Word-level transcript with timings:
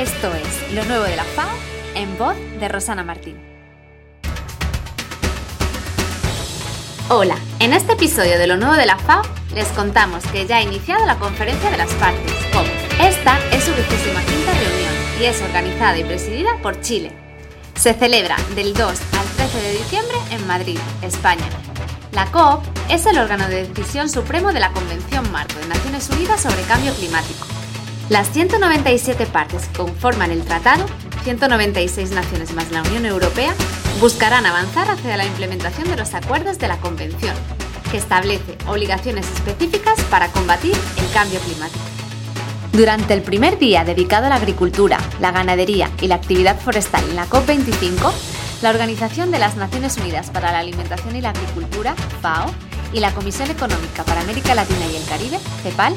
Esto 0.00 0.32
es 0.34 0.72
Lo 0.72 0.82
Nuevo 0.86 1.04
de 1.04 1.14
la 1.14 1.24
FAO 1.24 1.50
en 1.94 2.16
voz 2.16 2.34
de 2.58 2.68
Rosana 2.70 3.04
Martín. 3.04 3.36
Hola, 7.10 7.36
en 7.58 7.74
este 7.74 7.92
episodio 7.92 8.38
de 8.38 8.46
Lo 8.46 8.56
Nuevo 8.56 8.76
de 8.76 8.86
la 8.86 8.96
FAO 8.96 9.20
les 9.54 9.68
contamos 9.68 10.24
que 10.28 10.46
ya 10.46 10.56
ha 10.56 10.62
iniciado 10.62 11.04
la 11.04 11.18
conferencia 11.18 11.70
de 11.70 11.76
las 11.76 11.92
partes, 11.96 12.32
COP. 12.50 12.64
Esta 12.98 13.38
es 13.52 13.62
su 13.62 13.72
vigésima 13.74 14.22
quinta 14.22 14.54
reunión 14.54 14.94
y 15.20 15.24
es 15.26 15.42
organizada 15.42 15.98
y 15.98 16.04
presidida 16.04 16.56
por 16.62 16.80
Chile. 16.80 17.12
Se 17.74 17.92
celebra 17.92 18.36
del 18.54 18.72
2 18.72 18.82
al 18.88 19.26
13 19.36 19.60
de 19.60 19.72
diciembre 19.72 20.16
en 20.30 20.46
Madrid, 20.46 20.78
España. 21.02 21.44
La 22.12 22.24
COP 22.32 22.64
es 22.88 23.04
el 23.04 23.18
órgano 23.18 23.48
de 23.48 23.66
decisión 23.66 24.08
supremo 24.08 24.54
de 24.54 24.60
la 24.60 24.72
Convención 24.72 25.30
Marco 25.30 25.58
de 25.60 25.66
Naciones 25.66 26.08
Unidas 26.08 26.40
sobre 26.40 26.62
Cambio 26.62 26.94
Climático 26.94 27.59
las 28.10 28.28
197 28.32 29.24
partes 29.26 29.66
que 29.66 29.78
conforman 29.78 30.32
el 30.32 30.42
tratado, 30.42 30.84
196 31.22 32.10
naciones 32.10 32.52
más 32.54 32.72
la 32.72 32.82
Unión 32.82 33.06
Europea, 33.06 33.54
buscarán 34.00 34.44
avanzar 34.46 34.90
hacia 34.90 35.16
la 35.16 35.24
implementación 35.24 35.88
de 35.88 35.96
los 35.96 36.12
acuerdos 36.14 36.58
de 36.58 36.66
la 36.66 36.78
Convención, 36.78 37.36
que 37.88 37.98
establece 37.98 38.58
obligaciones 38.66 39.26
específicas 39.30 40.00
para 40.10 40.26
combatir 40.32 40.76
el 40.96 41.12
cambio 41.12 41.38
climático. 41.38 41.84
Durante 42.72 43.14
el 43.14 43.22
primer 43.22 43.60
día 43.60 43.84
dedicado 43.84 44.26
a 44.26 44.30
la 44.30 44.36
agricultura, 44.36 44.98
la 45.20 45.30
ganadería 45.30 45.88
y 46.00 46.08
la 46.08 46.16
actividad 46.16 46.58
forestal 46.58 47.04
en 47.08 47.14
la 47.14 47.28
COP25, 47.28 48.12
la 48.62 48.70
Organización 48.70 49.30
de 49.30 49.38
las 49.38 49.54
Naciones 49.54 49.96
Unidas 49.98 50.30
para 50.30 50.50
la 50.50 50.58
Alimentación 50.58 51.14
y 51.14 51.20
la 51.20 51.30
Agricultura, 51.30 51.94
FAO, 52.20 52.50
y 52.92 53.00
la 53.00 53.12
Comisión 53.14 53.50
Económica 53.50 54.02
para 54.04 54.20
América 54.20 54.54
Latina 54.54 54.86
y 54.92 54.96
el 54.96 55.04
Caribe, 55.04 55.38
CEPAL, 55.62 55.94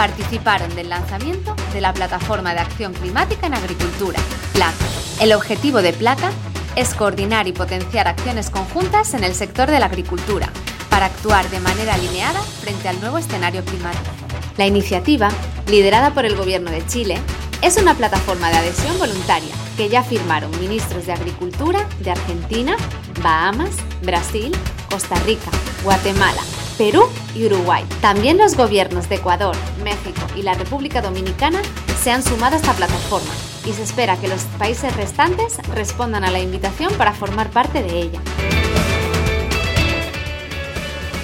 participaron 0.00 0.74
del 0.74 0.88
lanzamiento 0.88 1.54
de 1.74 1.82
la 1.82 1.92
Plataforma 1.92 2.54
de 2.54 2.60
Acción 2.60 2.94
Climática 2.94 3.46
en 3.46 3.52
Agricultura, 3.52 4.18
PLAC. 4.54 4.72
El 5.20 5.34
objetivo 5.34 5.82
de 5.82 5.92
PLACA 5.92 6.30
es 6.74 6.94
coordinar 6.94 7.46
y 7.48 7.52
potenciar 7.52 8.08
acciones 8.08 8.48
conjuntas 8.48 9.12
en 9.12 9.24
el 9.24 9.34
sector 9.34 9.70
de 9.70 9.78
la 9.78 9.84
agricultura 9.84 10.48
para 10.88 11.04
actuar 11.04 11.50
de 11.50 11.60
manera 11.60 11.92
alineada 11.92 12.40
frente 12.40 12.88
al 12.88 12.98
nuevo 12.98 13.18
escenario 13.18 13.62
climático. 13.62 14.10
La 14.56 14.66
iniciativa, 14.66 15.28
liderada 15.66 16.14
por 16.14 16.24
el 16.24 16.34
Gobierno 16.34 16.70
de 16.70 16.86
Chile, 16.86 17.18
es 17.60 17.76
una 17.76 17.94
plataforma 17.94 18.48
de 18.48 18.56
adhesión 18.56 18.98
voluntaria 18.98 19.54
que 19.76 19.90
ya 19.90 20.02
firmaron 20.02 20.50
ministros 20.60 21.04
de 21.04 21.12
Agricultura 21.12 21.86
de 21.98 22.12
Argentina, 22.12 22.74
Bahamas, 23.22 23.76
Brasil, 24.00 24.50
Costa 24.88 25.16
Rica, 25.26 25.50
Guatemala, 25.84 26.40
Perú 26.80 27.10
y 27.34 27.44
Uruguay. 27.44 27.84
También 28.00 28.38
los 28.38 28.56
gobiernos 28.56 29.06
de 29.10 29.16
Ecuador, 29.16 29.54
México 29.84 30.22
y 30.34 30.40
la 30.40 30.54
República 30.54 31.02
Dominicana 31.02 31.60
se 32.02 32.10
han 32.10 32.22
sumado 32.22 32.54
a 32.54 32.58
esta 32.58 32.72
plataforma 32.72 33.28
y 33.66 33.72
se 33.74 33.82
espera 33.82 34.16
que 34.16 34.28
los 34.28 34.44
países 34.58 34.96
restantes 34.96 35.58
respondan 35.74 36.24
a 36.24 36.30
la 36.30 36.40
invitación 36.40 36.90
para 36.94 37.12
formar 37.12 37.50
parte 37.50 37.82
de 37.82 37.98
ella. 37.98 38.20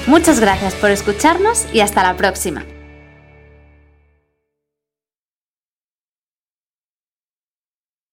Muchas 0.07 0.41
gracias 0.41 0.75
por 0.75 0.91
escucharnos 0.91 1.65
y 1.73 1.81
hasta 1.81 2.03
la 2.03 2.19
próxima. 2.19 2.63